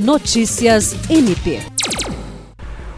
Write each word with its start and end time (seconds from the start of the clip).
Notícias 0.00 0.96
MP. 1.10 1.60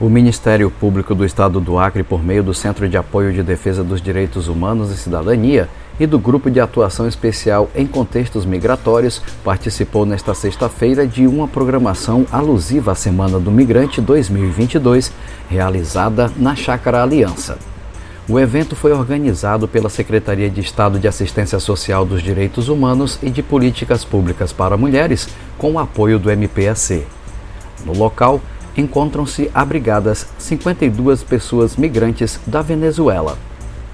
O 0.00 0.08
Ministério 0.08 0.68
Público 0.68 1.14
do 1.14 1.24
Estado 1.24 1.60
do 1.60 1.78
Acre, 1.78 2.02
por 2.02 2.24
meio 2.24 2.42
do 2.42 2.52
Centro 2.52 2.88
de 2.88 2.96
Apoio 2.96 3.32
de 3.32 3.40
Defesa 3.40 3.84
dos 3.84 4.02
Direitos 4.02 4.48
Humanos 4.48 4.90
e 4.90 4.96
Cidadania 4.96 5.68
e 6.00 6.08
do 6.08 6.18
Grupo 6.18 6.50
de 6.50 6.58
Atuação 6.58 7.06
Especial 7.06 7.70
em 7.72 7.86
Contextos 7.86 8.44
Migratórios, 8.44 9.22
participou 9.44 10.04
nesta 10.04 10.34
sexta-feira 10.34 11.06
de 11.06 11.24
uma 11.24 11.46
programação 11.46 12.26
alusiva 12.32 12.90
à 12.90 12.94
Semana 12.96 13.38
do 13.38 13.52
Migrante 13.52 14.00
2022, 14.00 15.12
realizada 15.48 16.32
na 16.36 16.56
Chácara 16.56 17.00
Aliança. 17.00 17.67
O 18.28 18.38
evento 18.38 18.76
foi 18.76 18.92
organizado 18.92 19.66
pela 19.66 19.88
Secretaria 19.88 20.50
de 20.50 20.60
Estado 20.60 20.98
de 20.98 21.08
Assistência 21.08 21.58
Social 21.58 22.04
dos 22.04 22.22
Direitos 22.22 22.68
Humanos 22.68 23.18
e 23.22 23.30
de 23.30 23.42
Políticas 23.42 24.04
Públicas 24.04 24.52
para 24.52 24.76
Mulheres, 24.76 25.30
com 25.56 25.72
o 25.72 25.78
apoio 25.78 26.18
do 26.18 26.30
MPAC. 26.30 27.06
No 27.86 27.96
local, 27.96 28.38
encontram-se 28.76 29.50
abrigadas 29.54 30.26
52 30.36 31.22
pessoas 31.22 31.74
migrantes 31.74 32.38
da 32.46 32.60
Venezuela. 32.60 33.38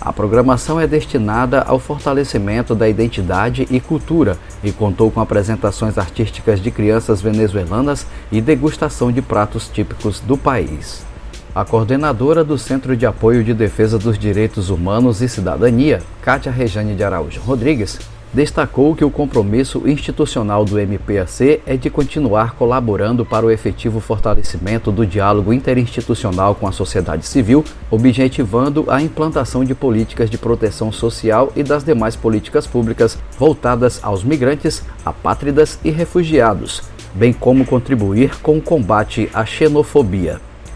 A 0.00 0.12
programação 0.12 0.80
é 0.80 0.86
destinada 0.88 1.62
ao 1.62 1.78
fortalecimento 1.78 2.74
da 2.74 2.88
identidade 2.88 3.68
e 3.70 3.78
cultura 3.78 4.36
e 4.64 4.72
contou 4.72 5.12
com 5.12 5.20
apresentações 5.20 5.96
artísticas 5.96 6.60
de 6.60 6.72
crianças 6.72 7.22
venezuelanas 7.22 8.04
e 8.32 8.40
degustação 8.40 9.12
de 9.12 9.22
pratos 9.22 9.68
típicos 9.68 10.18
do 10.18 10.36
país. 10.36 11.13
A 11.54 11.64
coordenadora 11.64 12.42
do 12.42 12.58
Centro 12.58 12.96
de 12.96 13.06
Apoio 13.06 13.44
de 13.44 13.54
Defesa 13.54 13.96
dos 13.96 14.18
Direitos 14.18 14.70
Humanos 14.70 15.22
e 15.22 15.28
Cidadania, 15.28 16.02
Cátia 16.20 16.50
Rejane 16.50 16.96
de 16.96 17.04
Araújo 17.04 17.40
Rodrigues, 17.40 18.00
destacou 18.32 18.92
que 18.96 19.04
o 19.04 19.10
compromisso 19.10 19.88
institucional 19.88 20.64
do 20.64 20.80
MPAC 20.80 21.62
é 21.64 21.76
de 21.76 21.88
continuar 21.88 22.56
colaborando 22.56 23.24
para 23.24 23.46
o 23.46 23.52
efetivo 23.52 24.00
fortalecimento 24.00 24.90
do 24.90 25.06
diálogo 25.06 25.52
interinstitucional 25.52 26.56
com 26.56 26.66
a 26.66 26.72
sociedade 26.72 27.24
civil, 27.24 27.64
objetivando 27.88 28.86
a 28.88 29.00
implantação 29.00 29.64
de 29.64 29.76
políticas 29.76 30.28
de 30.28 30.36
proteção 30.36 30.90
social 30.90 31.52
e 31.54 31.62
das 31.62 31.84
demais 31.84 32.16
políticas 32.16 32.66
públicas 32.66 33.16
voltadas 33.38 34.00
aos 34.02 34.24
migrantes, 34.24 34.82
apátridas 35.06 35.78
e 35.84 35.92
refugiados, 35.92 36.82
bem 37.14 37.32
como 37.32 37.64
contribuir 37.64 38.40
com 38.40 38.58
o 38.58 38.60
combate 38.60 39.30
à 39.32 39.46
xenofobia. 39.46 40.40